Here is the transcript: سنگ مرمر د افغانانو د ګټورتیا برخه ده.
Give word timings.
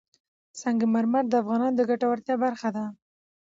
سنگ 0.61 0.79
مرمر 0.93 1.23
د 1.29 1.33
افغانانو 1.41 1.77
د 1.77 1.81
ګټورتیا 1.89 2.35
برخه 2.43 2.69
ده. 2.75 2.85